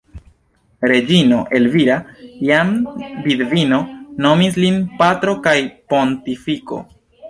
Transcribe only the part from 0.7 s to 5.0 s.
Reĝino Elvira, jam vidvino, nomis lin